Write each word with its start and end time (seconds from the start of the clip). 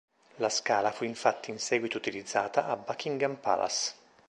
La 0.37 0.49
scala 0.49 0.89
fu 0.91 1.03
infatti 1.03 1.51
in 1.51 1.59
seguito 1.59 1.95
utilizzata 1.97 2.65
a 2.65 2.75
Buckingham 2.75 3.35
Palace. 3.35 3.93